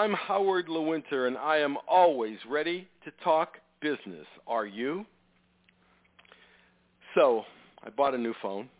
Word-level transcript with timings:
I'm 0.00 0.14
Howard 0.14 0.66
Lewinter, 0.68 1.26
and 1.26 1.36
I 1.36 1.58
am 1.58 1.76
always 1.86 2.38
ready 2.48 2.88
to 3.04 3.12
talk 3.22 3.58
business. 3.82 4.24
Are 4.46 4.64
you? 4.64 5.04
So, 7.14 7.44
I 7.84 7.90
bought 7.90 8.14
a 8.14 8.18
new 8.18 8.32
phone. 8.40 8.70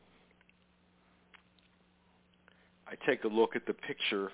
I 2.88 2.94
take 3.06 3.24
a 3.24 3.28
look 3.28 3.54
at 3.54 3.66
the 3.66 3.74
picture 3.74 4.30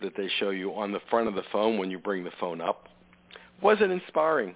that 0.00 0.14
they 0.16 0.30
show 0.40 0.48
you 0.48 0.72
on 0.72 0.92
the 0.92 1.00
front 1.10 1.28
of 1.28 1.34
the 1.34 1.42
phone 1.52 1.76
when 1.76 1.90
you 1.90 1.98
bring 1.98 2.24
the 2.24 2.32
phone 2.40 2.62
up. 2.62 2.88
Was 3.60 3.76
it 3.82 3.90
inspiring? 3.90 4.54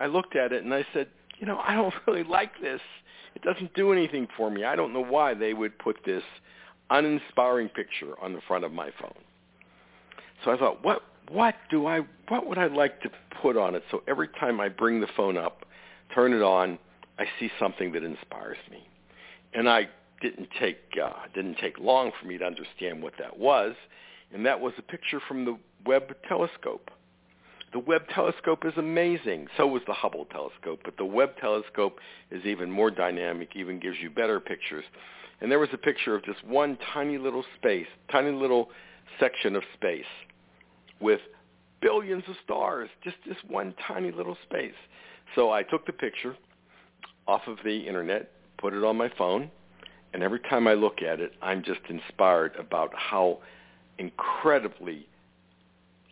I 0.00 0.06
looked 0.06 0.34
at 0.34 0.52
it 0.52 0.64
and 0.64 0.74
I 0.74 0.84
said, 0.92 1.06
you 1.38 1.46
know, 1.46 1.58
I 1.58 1.76
don't 1.76 1.94
really 2.08 2.24
like 2.24 2.60
this. 2.60 2.80
It 3.36 3.42
doesn't 3.42 3.72
do 3.74 3.92
anything 3.92 4.26
for 4.36 4.50
me. 4.50 4.64
I 4.64 4.74
don't 4.74 4.92
know 4.92 5.04
why 5.04 5.34
they 5.34 5.54
would 5.54 5.78
put 5.78 5.98
this 6.04 6.24
uninspiring 6.90 7.68
picture 7.68 8.20
on 8.20 8.32
the 8.32 8.40
front 8.48 8.64
of 8.64 8.72
my 8.72 8.90
phone. 9.00 9.14
So 10.44 10.50
I 10.50 10.58
thought, 10.58 10.84
what 10.84 11.02
what 11.30 11.54
do 11.70 11.86
I 11.86 12.00
what 12.28 12.46
would 12.46 12.58
I 12.58 12.66
like 12.66 13.00
to 13.02 13.10
put 13.42 13.56
on 13.56 13.74
it 13.74 13.82
so 13.90 14.02
every 14.08 14.28
time 14.28 14.60
I 14.60 14.68
bring 14.68 15.00
the 15.00 15.08
phone 15.16 15.36
up, 15.36 15.64
turn 16.14 16.32
it 16.32 16.42
on, 16.42 16.78
I 17.18 17.24
see 17.38 17.50
something 17.58 17.92
that 17.92 18.02
inspires 18.02 18.58
me. 18.70 18.86
And 19.54 19.68
I 19.68 19.88
didn't 20.20 20.48
take 20.58 20.78
uh, 21.02 21.12
didn't 21.34 21.58
take 21.58 21.78
long 21.78 22.12
for 22.20 22.26
me 22.26 22.38
to 22.38 22.44
understand 22.44 23.02
what 23.02 23.14
that 23.18 23.38
was, 23.38 23.74
and 24.32 24.44
that 24.46 24.60
was 24.60 24.72
a 24.78 24.82
picture 24.82 25.20
from 25.26 25.44
the 25.44 25.58
Webb 25.86 26.14
telescope. 26.28 26.90
The 27.72 27.78
Webb 27.78 28.08
telescope 28.14 28.64
is 28.64 28.72
amazing. 28.76 29.48
So 29.56 29.66
was 29.66 29.82
the 29.86 29.92
Hubble 29.92 30.24
telescope, 30.26 30.80
but 30.84 30.96
the 30.96 31.04
Webb 31.04 31.36
telescope 31.38 31.98
is 32.30 32.44
even 32.46 32.70
more 32.70 32.90
dynamic, 32.90 33.50
even 33.54 33.78
gives 33.78 33.98
you 34.00 34.08
better 34.08 34.40
pictures. 34.40 34.84
And 35.40 35.50
there 35.50 35.58
was 35.58 35.68
a 35.72 35.78
picture 35.78 36.14
of 36.14 36.24
just 36.24 36.42
one 36.46 36.78
tiny 36.94 37.18
little 37.18 37.44
space, 37.56 37.86
tiny 38.10 38.32
little 38.32 38.70
section 39.20 39.54
of 39.54 39.62
space 39.74 40.06
with 41.00 41.20
billions 41.80 42.24
of 42.28 42.34
stars, 42.44 42.88
just 43.02 43.16
this 43.26 43.36
one 43.46 43.74
tiny 43.86 44.10
little 44.10 44.36
space. 44.48 44.74
So 45.34 45.50
I 45.50 45.62
took 45.62 45.86
the 45.86 45.92
picture 45.92 46.36
off 47.26 47.42
of 47.46 47.58
the 47.64 47.86
internet, 47.86 48.30
put 48.58 48.72
it 48.72 48.84
on 48.84 48.96
my 48.96 49.10
phone, 49.16 49.50
and 50.12 50.22
every 50.22 50.40
time 50.40 50.66
I 50.66 50.74
look 50.74 51.02
at 51.02 51.20
it, 51.20 51.32
I'm 51.42 51.62
just 51.62 51.80
inspired 51.88 52.56
about 52.56 52.92
how 52.94 53.40
incredibly 53.98 55.06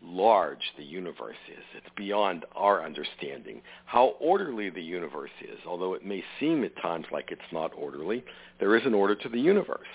large 0.03 0.73
the 0.77 0.85
universe 0.85 1.37
is. 1.51 1.65
It's 1.77 1.95
beyond 1.97 2.45
our 2.55 2.85
understanding. 2.85 3.63
How 3.87 4.15
orderly 4.21 4.71
the 4.71 4.83
universe 4.83 5.31
is, 5.43 5.59
although 5.67 5.95
it 5.95 6.05
may 6.05 6.23
seem 6.39 6.63
at 6.65 6.77
times 6.81 7.07
like 7.11 7.31
it's 7.31 7.41
not 7.53 7.73
orderly, 7.77 8.25
there 8.61 8.77
is 8.77 8.85
an 8.85 8.95
order 8.95 9.15
to 9.15 9.29
the 9.29 9.41
universe. 9.41 9.89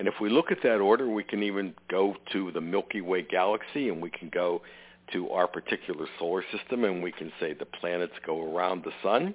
And 0.00 0.08
if 0.08 0.14
we 0.18 0.30
look 0.30 0.50
at 0.50 0.62
that 0.62 0.78
order, 0.78 1.06
we 1.06 1.22
can 1.22 1.42
even 1.42 1.74
go 1.90 2.16
to 2.32 2.50
the 2.52 2.60
Milky 2.62 3.02
Way 3.02 3.20
galaxy 3.20 3.90
and 3.90 4.00
we 4.00 4.08
can 4.08 4.30
go 4.30 4.62
to 5.12 5.28
our 5.28 5.46
particular 5.46 6.06
solar 6.18 6.42
system 6.56 6.84
and 6.84 7.02
we 7.02 7.12
can 7.12 7.30
say 7.38 7.52
the 7.52 7.66
planets 7.66 8.14
go 8.24 8.50
around 8.50 8.82
the 8.82 8.92
sun 9.02 9.34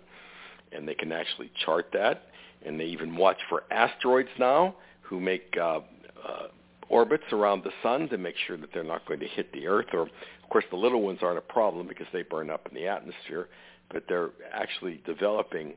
and 0.71 0.87
they 0.87 0.95
can 0.95 1.11
actually 1.11 1.51
chart 1.63 1.89
that. 1.93 2.23
And 2.65 2.79
they 2.79 2.85
even 2.85 3.15
watch 3.15 3.37
for 3.47 3.65
asteroids 3.69 4.29
now 4.39 4.73
who 5.01 5.19
make 5.19 5.55
uh, 5.55 5.81
uh, 6.27 6.47
orbits 6.89 7.25
around 7.31 7.63
the 7.63 7.71
sun 7.83 8.09
to 8.09 8.17
make 8.17 8.33
sure 8.47 8.57
that 8.57 8.73
they're 8.73 8.83
not 8.83 9.05
going 9.05 9.19
to 9.19 9.27
hit 9.27 9.53
the 9.53 9.67
Earth. 9.67 9.93
Or, 9.93 10.01
of 10.01 10.49
course, 10.49 10.65
the 10.71 10.77
little 10.77 11.03
ones 11.03 11.19
aren't 11.21 11.37
a 11.37 11.41
problem 11.41 11.87
because 11.87 12.07
they 12.11 12.23
burn 12.23 12.49
up 12.49 12.67
in 12.71 12.73
the 12.73 12.87
atmosphere, 12.87 13.49
but 13.93 14.05
they're 14.09 14.31
actually 14.51 14.99
developing 15.05 15.75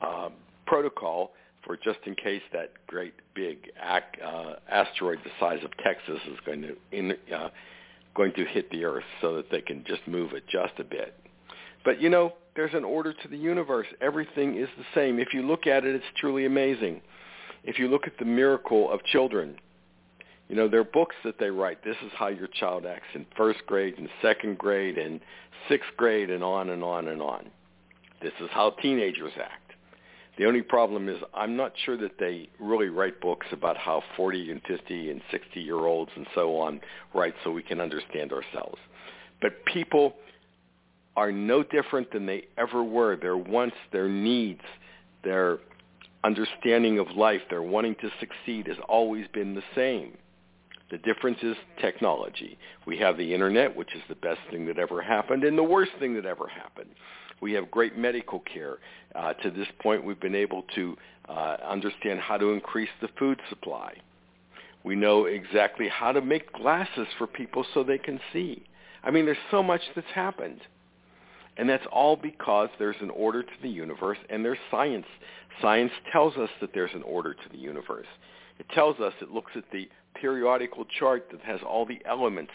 uh, 0.00 0.30
protocol 0.66 1.32
for 1.64 1.76
just 1.76 1.98
in 2.06 2.14
case 2.14 2.42
that 2.52 2.72
great 2.86 3.14
big 3.34 3.70
ac- 3.82 4.22
uh, 4.24 4.54
asteroid 4.70 5.18
the 5.24 5.30
size 5.40 5.62
of 5.64 5.70
Texas 5.78 6.20
is 6.30 6.38
going 6.44 6.62
to 6.62 6.76
in, 6.92 7.12
uh, 7.34 7.48
going 8.14 8.32
to 8.34 8.44
hit 8.44 8.70
the 8.70 8.84
Earth, 8.84 9.04
so 9.20 9.36
that 9.36 9.50
they 9.50 9.60
can 9.60 9.84
just 9.86 10.06
move 10.06 10.32
it 10.32 10.44
just 10.48 10.74
a 10.78 10.84
bit. 10.84 11.14
But 11.84 12.00
you 12.00 12.08
know, 12.08 12.34
there's 12.56 12.74
an 12.74 12.84
order 12.84 13.12
to 13.12 13.28
the 13.28 13.36
universe. 13.36 13.86
Everything 14.00 14.56
is 14.56 14.68
the 14.78 14.84
same. 14.94 15.18
If 15.18 15.34
you 15.34 15.42
look 15.42 15.66
at 15.66 15.84
it, 15.84 15.94
it's 15.94 16.04
truly 16.18 16.46
amazing. 16.46 17.00
If 17.64 17.78
you 17.78 17.88
look 17.88 18.06
at 18.06 18.18
the 18.18 18.24
miracle 18.24 18.90
of 18.90 19.02
children, 19.04 19.56
you 20.48 20.56
know, 20.56 20.68
there 20.68 20.80
are 20.80 20.84
books 20.84 21.16
that 21.24 21.38
they 21.38 21.50
write. 21.50 21.82
This 21.82 21.96
is 22.04 22.12
how 22.16 22.28
your 22.28 22.48
child 22.48 22.84
acts 22.86 23.08
in 23.14 23.26
first 23.36 23.60
grade 23.66 23.94
and 23.98 24.08
second 24.20 24.58
grade 24.58 24.98
and 24.98 25.20
sixth 25.68 25.90
grade 25.96 26.30
and 26.30 26.44
on 26.44 26.70
and 26.70 26.84
on 26.84 27.08
and 27.08 27.22
on. 27.22 27.50
This 28.22 28.32
is 28.40 28.48
how 28.52 28.70
teenagers 28.70 29.32
act. 29.40 29.63
The 30.36 30.46
only 30.46 30.62
problem 30.62 31.08
is 31.08 31.16
I'm 31.32 31.56
not 31.56 31.72
sure 31.84 31.96
that 31.96 32.18
they 32.18 32.48
really 32.58 32.88
write 32.88 33.20
books 33.20 33.46
about 33.52 33.76
how 33.76 34.02
40 34.16 34.50
and 34.50 34.60
50 34.66 35.10
and 35.10 35.20
60 35.30 35.60
year 35.60 35.78
olds 35.78 36.10
and 36.16 36.26
so 36.34 36.56
on 36.58 36.80
write 37.14 37.34
so 37.44 37.52
we 37.52 37.62
can 37.62 37.80
understand 37.80 38.32
ourselves. 38.32 38.78
But 39.40 39.64
people 39.66 40.14
are 41.16 41.30
no 41.30 41.62
different 41.62 42.10
than 42.12 42.26
they 42.26 42.46
ever 42.58 42.82
were. 42.82 43.16
Their 43.16 43.36
wants, 43.36 43.76
their 43.92 44.08
needs, 44.08 44.62
their 45.22 45.58
understanding 46.24 46.98
of 46.98 47.08
life, 47.16 47.42
their 47.50 47.62
wanting 47.62 47.94
to 47.96 48.10
succeed 48.18 48.66
has 48.66 48.76
always 48.88 49.26
been 49.32 49.54
the 49.54 49.62
same. 49.76 50.16
The 50.90 50.98
difference 50.98 51.38
is 51.42 51.56
technology. 51.80 52.58
We 52.86 52.98
have 52.98 53.16
the 53.16 53.34
internet, 53.34 53.74
which 53.74 53.94
is 53.94 54.02
the 54.08 54.14
best 54.16 54.40
thing 54.50 54.66
that 54.66 54.78
ever 54.78 55.00
happened 55.02 55.44
and 55.44 55.56
the 55.56 55.62
worst 55.62 55.92
thing 55.98 56.14
that 56.14 56.26
ever 56.26 56.46
happened. 56.48 56.90
We 57.40 57.52
have 57.52 57.70
great 57.70 57.96
medical 57.96 58.40
care. 58.40 58.78
Uh, 59.14 59.32
to 59.34 59.50
this 59.50 59.68
point, 59.80 60.04
we've 60.04 60.20
been 60.20 60.34
able 60.34 60.64
to 60.74 60.96
uh, 61.28 61.56
understand 61.64 62.20
how 62.20 62.36
to 62.36 62.52
increase 62.52 62.88
the 63.00 63.08
food 63.18 63.40
supply. 63.48 63.94
We 64.82 64.94
know 64.96 65.24
exactly 65.24 65.88
how 65.88 66.12
to 66.12 66.20
make 66.20 66.52
glasses 66.52 67.06
for 67.16 67.26
people 67.26 67.64
so 67.72 67.82
they 67.82 67.98
can 67.98 68.20
see. 68.32 68.62
I 69.02 69.10
mean, 69.10 69.24
there's 69.24 69.36
so 69.50 69.62
much 69.62 69.80
that's 69.94 70.06
happened. 70.14 70.60
And 71.56 71.68
that's 71.68 71.86
all 71.92 72.16
because 72.16 72.68
there's 72.78 72.96
an 73.00 73.10
order 73.10 73.42
to 73.42 73.52
the 73.62 73.68
universe 73.68 74.18
and 74.28 74.44
there's 74.44 74.58
science. 74.70 75.06
Science 75.62 75.92
tells 76.12 76.36
us 76.36 76.50
that 76.60 76.70
there's 76.74 76.90
an 76.94 77.02
order 77.02 77.32
to 77.32 77.48
the 77.52 77.58
universe. 77.58 78.06
It 78.58 78.66
tells 78.74 78.98
us, 78.98 79.12
it 79.20 79.30
looks 79.30 79.52
at 79.56 79.64
the 79.72 79.88
periodical 80.14 80.84
chart 80.98 81.28
that 81.30 81.40
has 81.42 81.60
all 81.66 81.86
the 81.86 82.00
elements. 82.04 82.52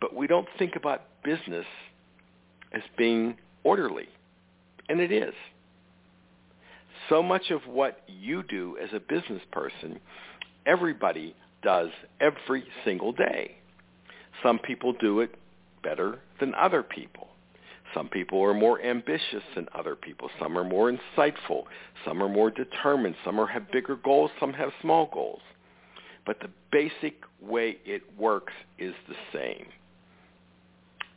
But 0.00 0.14
we 0.14 0.26
don't 0.26 0.48
think 0.58 0.76
about 0.76 1.22
business 1.22 1.66
as 2.72 2.82
being 2.96 3.36
orderly. 3.62 4.08
And 4.88 5.00
it 5.00 5.12
is. 5.12 5.34
So 7.08 7.22
much 7.22 7.50
of 7.50 7.60
what 7.66 8.00
you 8.08 8.42
do 8.42 8.76
as 8.82 8.90
a 8.94 9.00
business 9.00 9.42
person, 9.52 10.00
everybody 10.66 11.34
does 11.62 11.90
every 12.20 12.64
single 12.84 13.12
day. 13.12 13.56
Some 14.42 14.58
people 14.58 14.94
do 15.00 15.20
it 15.20 15.34
better 15.82 16.20
than 16.40 16.54
other 16.54 16.82
people. 16.82 17.28
Some 17.94 18.08
people 18.08 18.42
are 18.42 18.54
more 18.54 18.80
ambitious 18.82 19.42
than 19.54 19.68
other 19.74 19.94
people. 19.94 20.28
Some 20.40 20.58
are 20.58 20.64
more 20.64 20.90
insightful. 20.90 21.64
Some 22.04 22.22
are 22.22 22.28
more 22.28 22.50
determined. 22.50 23.14
Some 23.24 23.38
are, 23.38 23.46
have 23.46 23.70
bigger 23.70 23.96
goals. 23.96 24.30
Some 24.40 24.52
have 24.52 24.70
small 24.80 25.08
goals. 25.12 25.42
But 26.26 26.40
the 26.40 26.48
basic 26.72 27.14
way 27.40 27.78
it 27.84 28.02
works 28.18 28.52
is 28.78 28.94
the 29.08 29.14
same. 29.32 29.66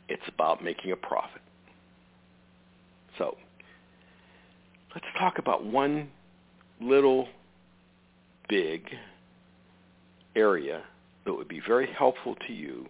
It's 0.08 0.22
about 0.28 0.62
making 0.62 0.92
a 0.92 0.96
profit. 0.96 1.42
So 3.18 3.36
let's 4.94 5.06
talk 5.18 5.38
about 5.38 5.64
one 5.64 6.08
little 6.80 7.28
big 8.48 8.88
area 10.36 10.82
that 11.24 11.34
would 11.34 11.48
be 11.48 11.60
very 11.66 11.92
helpful 11.92 12.36
to 12.46 12.52
you 12.52 12.86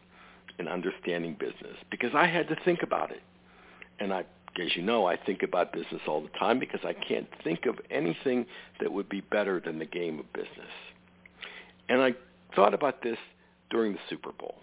in 0.59 0.69
understanding 0.69 1.37
business 1.39 1.77
because 1.91 2.11
I 2.15 2.27
had 2.27 2.49
to 2.49 2.57
think 2.65 2.83
about 2.83 3.11
it. 3.11 3.23
And 4.01 4.13
I, 4.13 4.21
as 4.61 4.77
you 4.77 4.83
know, 4.83 5.07
I 5.07 5.17
think 5.17 5.43
about 5.43 5.73
business 5.73 6.03
all 6.07 6.21
the 6.21 6.39
time 6.39 6.59
because 6.59 6.81
I 6.85 6.93
can't 6.93 7.29
think 7.43 7.67
of 7.67 7.77
anything 7.91 8.47
that 8.81 8.93
would 8.93 9.09
be 9.09 9.21
better 9.21 9.61
than 9.61 9.79
the 9.79 9.87
game 9.87 10.19
of 10.19 10.33
business. 10.33 10.73
And 11.89 12.01
I 12.03 12.15
thought 12.55 12.75
about 12.75 13.03
this 13.03 13.19
during 13.71 13.93
the 13.93 13.99
Super 14.09 14.33
Bowl. 14.33 14.57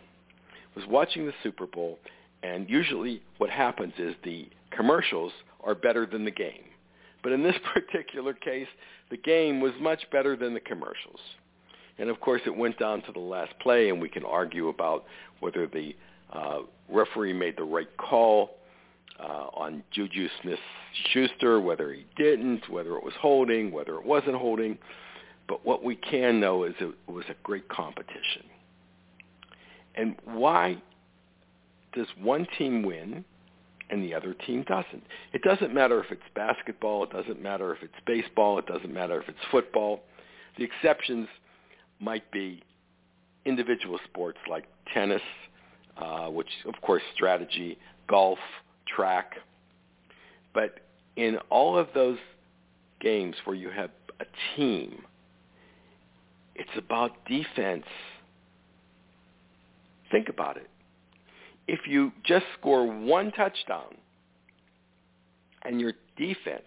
I 0.76 0.80
was 0.80 0.88
watching 0.88 1.26
the 1.26 1.34
Super 1.44 1.66
Bowl, 1.66 2.00
and 2.44 2.70
usually 2.70 3.22
what 3.38 3.50
happens 3.50 3.94
is 3.98 4.16
the 4.24 4.48
commercials 4.72 5.32
are 5.64 5.76
better 5.76 6.06
than 6.06 6.26
the 6.26 6.32
game. 6.32 6.64
But 7.24 7.32
in 7.32 7.44
this 7.44 7.56
particular 7.74 8.34
case, 8.34 8.68
the 9.10 9.18
game 9.18 9.62
was 9.62 9.74
much 9.80 10.04
better 10.12 10.36
than 10.36 10.54
the 10.54 10.60
commercials. 10.60 11.20
And 11.98 12.10
of 12.10 12.20
course, 12.20 12.42
it 12.46 12.56
went 12.56 12.78
down 12.78 13.02
to 13.04 13.12
the 13.12 13.20
last 13.20 13.54
play, 13.60 13.90
and 13.90 14.02
we 14.02 14.10
can 14.10 14.24
argue 14.24 14.68
about 14.68 15.06
whether 15.40 15.66
the 15.66 15.96
uh, 16.32 16.60
referee 16.90 17.34
made 17.34 17.58
the 17.58 17.64
right 17.64 17.88
call 17.98 18.58
uh, 19.20 19.48
on 19.54 19.84
Juju 19.92 20.28
Smith-Schuster, 20.42 21.62
whether 21.62 21.94
he 21.94 22.06
didn't, 22.18 22.70
whether 22.70 22.98
it 22.98 23.04
was 23.04 23.14
holding, 23.20 23.72
whether 23.72 23.96
it 23.96 24.06
wasn't 24.06 24.36
holding. 24.36 24.78
But 25.48 25.66
what 25.66 25.84
we 25.84 25.96
can 25.96 26.40
know 26.40 26.64
is 26.64 26.74
it 26.80 26.94
was 27.08 27.26
a 27.30 27.36
great 27.44 27.70
competition. 27.70 28.44
And 29.96 30.16
why 30.26 30.82
does 31.96 32.08
one 32.22 32.48
team 32.58 32.84
win 32.84 33.26
and 33.90 34.04
the 34.04 34.14
other 34.14 34.34
team 34.34 34.64
doesn't? 34.68 35.04
It 35.34 35.42
doesn't 35.42 35.74
matter 35.74 36.04
if 36.04 36.12
it's 36.12 36.22
basketball. 36.36 37.04
It 37.04 37.12
doesn't 37.12 37.42
matter 37.42 37.74
if 37.74 37.82
it's 37.84 37.94
baseball. 38.06 38.60
It 38.60 38.66
doesn't 38.66 38.94
matter 38.94 39.22
if 39.22 39.30
it's 39.30 39.38
football. 39.52 40.04
The 40.58 40.64
exceptions 40.64 41.28
might 42.00 42.30
be 42.32 42.62
individual 43.46 44.00
sports 44.06 44.40
like 44.50 44.66
tennis, 44.94 45.22
uh, 45.98 46.28
which 46.28 46.50
of 46.66 46.74
course 46.82 47.04
strategy, 47.14 47.78
golf, 48.08 48.40
track. 48.88 49.36
But 50.54 50.80
in 51.16 51.38
all 51.50 51.78
of 51.78 51.88
those 51.94 52.18
games 53.02 53.36
where 53.46 53.56
you 53.56 53.70
have 53.70 53.92
a 54.20 54.26
team, 54.56 55.04
it's 56.56 56.70
about 56.78 57.12
defense. 57.26 57.86
Think 60.12 60.30
about 60.30 60.58
it. 60.58 60.70
If 61.68 61.82
you 61.88 62.12
just 62.24 62.46
score 62.60 62.86
one 62.86 63.32
touchdown 63.32 63.96
and 65.64 65.80
your 65.80 65.94
defense 66.18 66.66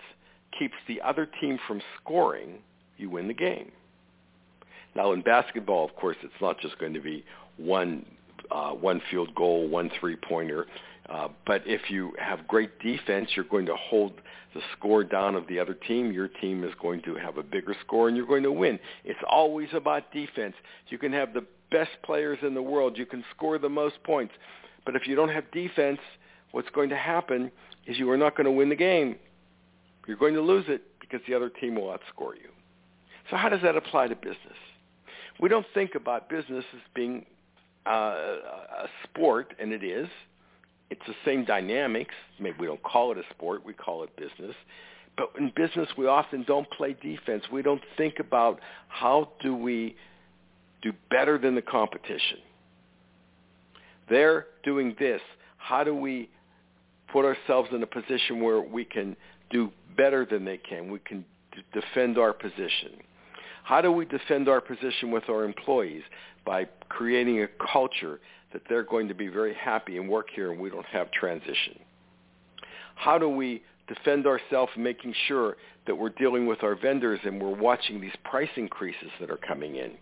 keeps 0.59 0.75
the 0.87 1.01
other 1.03 1.29
team 1.41 1.59
from 1.67 1.81
scoring, 2.01 2.59
you 2.97 3.11
win 3.11 3.29
the 3.29 3.35
game. 3.35 3.71
Now 4.95 5.13
in 5.13 5.21
basketball, 5.23 5.85
of 5.85 5.95
course, 5.95 6.17
it's 6.23 6.33
not 6.41 6.59
just 6.61 6.79
going 6.79 6.95
to 6.95 7.01
be 7.01 7.25
one 7.57 8.05
uh, 8.51 8.71
one 8.71 9.01
field 9.11 9.35
goal, 9.35 9.69
one 9.69 9.91
three 10.01 10.17
pointer. 10.17 10.67
Uh, 11.09 11.29
but 11.47 11.63
if 11.67 11.91
you 11.91 12.13
have 12.19 12.47
great 12.47 12.79
defense, 12.81 13.31
you're 13.35 13.45
going 13.45 13.67
to 13.67 13.77
hold 13.77 14.13
the 14.55 14.61
score 14.77 15.05
down 15.05 15.35
of 15.35 15.47
the 15.49 15.59
other 15.59 15.75
team. 15.75 16.13
Your 16.13 16.29
team 16.29 16.65
is 16.65 16.73
going 16.81 17.01
to 17.03 17.15
have 17.15 17.39
a 17.39 17.43
bigger 17.43 17.75
score, 17.87 18.09
and 18.09 18.17
you're 18.17 18.27
going 18.27 18.43
to 18.43 18.53
win. 18.53 18.79
It's 19.05 19.19
always 19.29 19.69
about 19.73 20.13
defense. 20.13 20.55
You 20.89 20.99
can 20.99 21.13
have 21.13 21.33
the 21.33 21.47
best 21.71 21.91
players 22.03 22.39
in 22.43 22.55
the 22.55 22.63
world. 22.63 22.99
You 22.99 23.07
can 23.07 23.25
score 23.35 23.59
the 23.59 23.69
most 23.69 24.03
points. 24.05 24.33
But 24.89 24.97
if 24.97 25.07
you 25.07 25.15
don't 25.15 25.29
have 25.29 25.51
defense, 25.51 25.99
what's 26.53 26.71
going 26.71 26.89
to 26.89 26.97
happen 26.97 27.53
is 27.87 27.99
you 27.99 28.11
are 28.11 28.17
not 28.17 28.35
going 28.39 28.47
to 28.47 28.51
win 28.51 28.71
the 28.71 28.75
game. 28.75 29.17
You're 30.07 30.17
going 30.17 30.33
to 30.33 30.41
lose 30.41 30.65
it 30.67 30.81
because 30.99 31.21
the 31.29 31.35
other 31.35 31.51
team 31.51 31.75
will 31.75 31.89
outscore 31.89 32.35
you. 32.37 32.49
So 33.31 33.37
how 33.37 33.51
does 33.51 33.61
that 33.61 33.77
apply 33.77 34.09
to 34.09 34.17
business? 34.17 34.57
We 35.39 35.51
don't 35.51 35.67
think 35.75 35.95
about 35.95 36.31
business 36.31 36.65
as 36.73 36.81
being 36.95 37.27
uh, 37.85 37.91
a 37.91 38.87
sport, 39.05 39.53
and 39.61 39.75
it 39.75 39.85
is. 39.85 40.09
It's 40.89 41.03
the 41.07 41.15
same 41.23 41.45
dynamics. 41.45 42.15
Maybe 42.41 42.57
we 42.59 42.67
don't 42.67 42.83
call 42.83 43.13
it 43.13 43.19
a 43.19 43.25
sport. 43.29 43.67
We 43.67 43.75
call 43.75 44.05
it 44.05 44.17
business. 44.17 44.57
But 45.19 45.33
in 45.39 45.53
business, 45.55 45.89
we 45.99 46.07
often 46.07 46.45
don't 46.45 46.71
play 46.71 46.97
defense. 47.03 47.45
We 47.53 47.61
don't 47.61 47.83
think 47.99 48.21
about 48.21 48.59
how 48.89 49.33
do 49.43 49.55
we 49.55 49.97
do 50.81 50.95
better 51.11 51.37
than 51.37 51.55
the 51.57 51.61
competition. 51.61 52.39
They're 54.09 54.47
doing 54.69 54.95
this. 54.99 55.23
How 55.57 55.83
do 55.83 55.95
we 55.95 56.29
put 57.11 57.25
ourselves 57.25 57.71
in 57.73 57.83
a 57.83 57.87
position 57.87 58.43
where 58.43 58.61
we 58.61 58.85
can 58.85 59.17
do 59.51 59.73
better 59.97 60.27
than 60.27 60.45
they 60.45 60.59
can? 60.59 60.93
We 60.93 60.99
can 60.99 61.25
d- 61.55 61.63
defend 61.73 62.19
our 62.19 62.35
position. 62.35 62.93
How 63.65 63.81
do 63.81 63.91
we 63.91 64.05
defend 64.05 64.47
our 64.47 64.61
position 64.61 65.11
with 65.11 65.27
our 65.31 65.45
employees? 65.45 66.03
By 66.45 66.67
creating 66.91 67.43
a 67.43 67.49
culture 67.73 68.21
that 68.53 68.61
they're 68.69 68.83
going 68.95 69.09
to 69.09 69.15
be 69.15 69.29
very 69.29 69.55
happy 69.55 69.97
and 69.97 70.07
work 70.07 70.29
here 70.35 70.53
and 70.53 70.61
we 70.61 70.69
don't 70.69 70.93
have 70.99 71.11
transition. 71.13 71.79
How 72.95 73.17
do 73.19 73.29
we 73.31 73.63
defend 73.87 74.27
ourselves 74.27 74.73
making 74.77 75.15
sure 75.29 75.57
that 75.87 75.95
we're 75.95 76.11
dealing 76.11 76.47
with 76.47 76.63
our 76.63 76.75
vendors 76.75 77.21
and 77.25 77.41
we're 77.41 77.57
watching 77.57 78.03
these 78.03 78.17
price 78.31 78.55
increases 78.57 79.11
that 79.19 79.31
are 79.31 79.41
coming 79.49 79.77
in? 79.77 79.93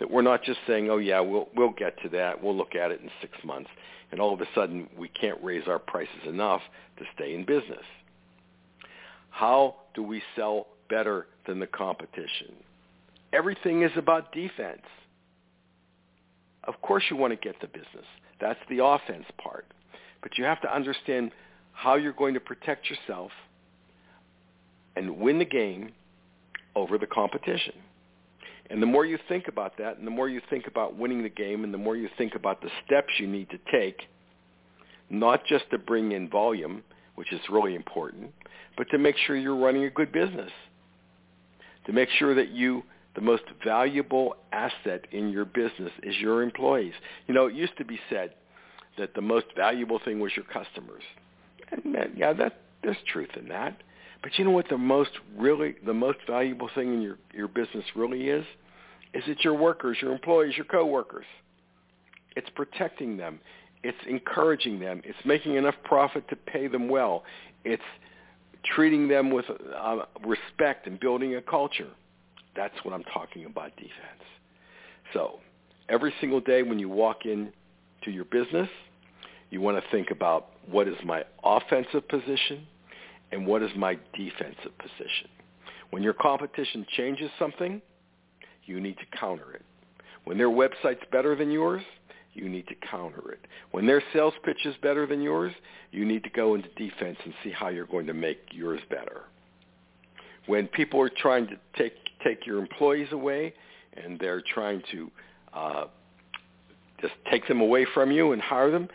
That 0.00 0.10
we're 0.10 0.22
not 0.22 0.42
just 0.42 0.58
saying, 0.66 0.90
oh 0.90 0.98
yeah, 0.98 1.20
we'll, 1.20 1.48
we'll 1.54 1.70
get 1.72 2.00
to 2.02 2.08
that, 2.10 2.42
we'll 2.42 2.56
look 2.56 2.74
at 2.74 2.90
it 2.90 3.00
in 3.00 3.10
six 3.20 3.32
months, 3.44 3.70
and 4.10 4.20
all 4.20 4.34
of 4.34 4.40
a 4.40 4.46
sudden 4.54 4.88
we 4.98 5.08
can't 5.08 5.38
raise 5.42 5.68
our 5.68 5.78
prices 5.78 6.26
enough 6.26 6.62
to 6.98 7.04
stay 7.14 7.34
in 7.34 7.44
business. 7.44 7.84
How 9.28 9.76
do 9.94 10.02
we 10.02 10.22
sell 10.34 10.66
better 10.88 11.26
than 11.46 11.60
the 11.60 11.66
competition? 11.66 12.54
Everything 13.32 13.82
is 13.82 13.92
about 13.96 14.32
defense. 14.32 14.82
Of 16.64 16.80
course 16.82 17.04
you 17.10 17.16
want 17.16 17.32
to 17.32 17.36
get 17.36 17.60
the 17.60 17.68
business. 17.68 18.06
That's 18.40 18.58
the 18.68 18.84
offense 18.84 19.24
part. 19.42 19.66
But 20.22 20.36
you 20.36 20.44
have 20.44 20.60
to 20.62 20.74
understand 20.74 21.30
how 21.72 21.96
you're 21.96 22.12
going 22.12 22.34
to 22.34 22.40
protect 22.40 22.90
yourself 22.90 23.30
and 24.96 25.18
win 25.18 25.38
the 25.38 25.44
game 25.44 25.92
over 26.74 26.98
the 26.98 27.06
competition. 27.06 27.74
And 28.70 28.80
the 28.80 28.86
more 28.86 29.04
you 29.04 29.18
think 29.28 29.48
about 29.48 29.76
that, 29.78 29.98
and 29.98 30.06
the 30.06 30.12
more 30.12 30.28
you 30.28 30.40
think 30.48 30.66
about 30.68 30.96
winning 30.96 31.22
the 31.22 31.28
game, 31.28 31.64
and 31.64 31.74
the 31.74 31.78
more 31.78 31.96
you 31.96 32.08
think 32.16 32.36
about 32.36 32.62
the 32.62 32.70
steps 32.86 33.08
you 33.18 33.26
need 33.26 33.50
to 33.50 33.58
take, 33.70 34.02
not 35.10 35.44
just 35.44 35.68
to 35.72 35.78
bring 35.78 36.12
in 36.12 36.30
volume, 36.30 36.84
which 37.16 37.32
is 37.32 37.40
really 37.50 37.74
important, 37.74 38.32
but 38.76 38.88
to 38.90 38.98
make 38.98 39.16
sure 39.26 39.36
you're 39.36 39.56
running 39.56 39.84
a 39.84 39.90
good 39.90 40.12
business, 40.12 40.52
to 41.86 41.92
make 41.92 42.08
sure 42.10 42.34
that 42.34 42.50
you 42.50 42.84
the 43.16 43.20
most 43.20 43.42
valuable 43.64 44.36
asset 44.52 45.06
in 45.10 45.30
your 45.30 45.44
business 45.44 45.90
is 46.04 46.16
your 46.18 46.42
employees. 46.42 46.94
You 47.26 47.34
know, 47.34 47.46
it 47.46 47.54
used 47.54 47.76
to 47.78 47.84
be 47.84 47.98
said 48.08 48.34
that 48.98 49.14
the 49.14 49.20
most 49.20 49.46
valuable 49.56 50.00
thing 50.04 50.20
was 50.20 50.32
your 50.36 50.44
customers. 50.44 51.02
And 51.72 51.94
that, 51.94 52.16
yeah, 52.16 52.32
that 52.34 52.60
there's 52.82 52.96
truth 53.12 53.30
in 53.36 53.48
that. 53.48 53.82
But 54.22 54.38
you 54.38 54.44
know 54.44 54.50
what 54.50 54.68
the 54.68 54.78
most 54.78 55.10
really 55.36 55.76
the 55.84 55.94
most 55.94 56.18
valuable 56.26 56.68
thing 56.74 56.92
in 56.94 57.02
your 57.02 57.18
your 57.32 57.48
business 57.48 57.84
really 57.94 58.28
is? 58.28 58.44
Is 59.14 59.24
it 59.26 59.38
your 59.42 59.54
workers, 59.54 59.98
your 60.00 60.12
employees, 60.12 60.56
your 60.56 60.66
coworkers. 60.66 61.26
It's 62.36 62.48
protecting 62.50 63.16
them. 63.16 63.40
It's 63.82 63.98
encouraging 64.08 64.78
them. 64.78 65.02
It's 65.04 65.18
making 65.24 65.56
enough 65.56 65.74
profit 65.84 66.28
to 66.28 66.36
pay 66.36 66.68
them 66.68 66.88
well. 66.88 67.24
It's 67.64 67.82
treating 68.64 69.08
them 69.08 69.30
with 69.30 69.46
uh, 69.48 70.04
respect 70.24 70.86
and 70.86 71.00
building 71.00 71.34
a 71.36 71.42
culture. 71.42 71.88
That's 72.54 72.74
what 72.82 72.94
I'm 72.94 73.04
talking 73.04 73.46
about 73.46 73.74
defense. 73.76 74.22
So 75.12 75.40
every 75.88 76.12
single 76.20 76.40
day 76.40 76.62
when 76.62 76.78
you 76.78 76.88
walk 76.88 77.24
in 77.24 77.52
to 78.02 78.10
your 78.10 78.26
business, 78.26 78.68
you 79.50 79.60
want 79.60 79.82
to 79.82 79.90
think 79.90 80.10
about 80.10 80.50
what 80.70 80.86
is 80.86 80.96
my 81.04 81.24
offensive 81.42 82.06
position 82.08 82.66
and 83.32 83.46
what 83.46 83.62
is 83.62 83.70
my 83.76 83.98
defensive 84.14 84.76
position. 84.78 85.28
When 85.90 86.02
your 86.02 86.14
competition 86.14 86.86
changes 86.96 87.30
something, 87.38 87.82
you 88.64 88.80
need 88.80 88.96
to 88.98 89.18
counter 89.18 89.52
it. 89.52 89.62
When 90.24 90.38
their 90.38 90.48
website's 90.48 91.04
better 91.10 91.34
than 91.34 91.50
yours, 91.50 91.82
you 92.34 92.48
need 92.48 92.66
to 92.68 92.74
counter 92.88 93.32
it. 93.32 93.40
When 93.72 93.86
their 93.86 94.02
sales 94.12 94.34
pitch 94.44 94.64
is 94.64 94.74
better 94.82 95.06
than 95.06 95.20
yours, 95.20 95.52
you 95.90 96.04
need 96.04 96.22
to 96.24 96.30
go 96.30 96.54
into 96.54 96.68
defense 96.76 97.18
and 97.24 97.34
see 97.42 97.50
how 97.50 97.68
you're 97.68 97.86
going 97.86 98.06
to 98.06 98.14
make 98.14 98.38
yours 98.52 98.80
better. 98.88 99.22
When 100.46 100.68
people 100.68 101.00
are 101.00 101.10
trying 101.10 101.48
to 101.48 101.56
take 101.76 101.94
take 102.24 102.46
your 102.46 102.58
employees 102.58 103.08
away 103.12 103.54
and 103.94 104.18
they're 104.18 104.42
trying 104.54 104.82
to 104.92 105.10
uh, 105.54 105.84
just 107.00 107.14
take 107.30 107.48
them 107.48 107.60
away 107.60 107.86
from 107.94 108.10
you 108.10 108.32
and 108.32 108.42
hire 108.42 108.70
them, 108.70 108.88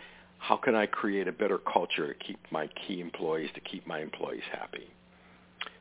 how 0.48 0.58
can 0.58 0.76
I 0.76 0.86
create 0.86 1.28
a 1.28 1.32
better 1.32 1.58
culture 1.58 2.14
to 2.14 2.24
keep 2.24 2.38
my 2.52 2.68
key 2.68 3.02
employees, 3.02 3.50
to 3.56 3.62
keep 3.62 3.88
my 3.88 4.00
employees 4.00 4.44
happy? 4.52 4.88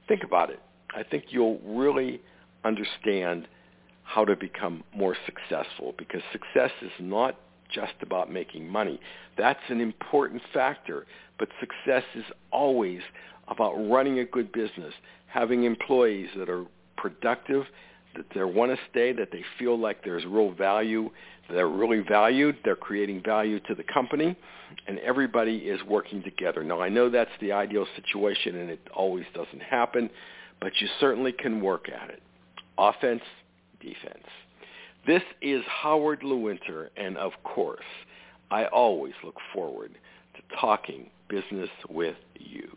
Think 0.09 0.25
about 0.25 0.49
it. 0.49 0.61
I 0.97 1.03
think 1.03 1.25
you'll 1.29 1.59
really 1.59 2.23
understand 2.65 3.47
how 4.05 4.25
to 4.25 4.35
become 4.37 4.83
more 4.97 5.17
successful 5.27 5.95
because 5.99 6.23
success 6.33 6.71
is 6.81 6.93
not 6.99 7.39
just 7.71 7.93
about 8.01 8.33
making 8.33 8.67
money. 8.67 8.99
That's 9.37 9.61
an 9.69 9.83
important 9.83 10.41
factor, 10.55 11.05
but 11.39 11.49
success 11.61 12.05
is 12.15 12.25
always 12.51 13.01
about 13.49 13.75
running 13.75 14.21
a 14.21 14.25
good 14.25 14.51
business, 14.51 14.95
having 15.27 15.65
employees 15.65 16.31
that 16.39 16.49
are 16.49 16.65
productive, 16.97 17.65
that 18.17 18.27
they 18.35 18.45
want 18.45 18.73
to 18.73 18.79
stay, 18.91 19.13
that 19.13 19.31
they 19.33 19.45
feel 19.59 19.79
like 19.79 20.05
there's 20.05 20.25
real 20.25 20.53
value, 20.53 21.11
they're 21.51 21.69
really 21.69 22.01
valued, 22.01 22.57
they're 22.65 22.77
creating 22.77 23.23
value 23.23 23.61
to 23.61 23.75
the 23.75 23.85
company, 23.85 24.37
and 24.87 24.99
everybody 25.01 25.57
is 25.59 25.81
working 25.85 26.23
together. 26.23 26.65
Now, 26.65 26.81
I 26.81 26.89
know 26.89 27.11
that's 27.11 27.31
the 27.41 27.53
ideal 27.53 27.87
situation, 27.97 28.57
and 28.57 28.71
it 28.71 28.81
always 28.95 29.27
doesn't 29.35 29.63
happen, 29.63 30.11
but 30.61 30.73
you 30.81 30.89
certainly 31.01 31.33
can 31.33 31.61
work 31.61 31.89
at 31.89 32.11
it. 32.11 32.23
Offense, 32.79 33.23
defense. 33.81 34.25
This 35.07 35.23
is 35.43 35.63
Howard 35.67 36.23
Lewinter, 36.23 36.89
and 36.97 37.19
of 37.19 37.33
course, 37.43 37.85
I 38.51 38.67
always 38.67 39.13
look 39.23 39.37
forward 39.53 39.93
to 40.35 40.57
talking 40.59 41.11
business 41.29 41.71
with 41.89 42.17
you. 42.39 42.77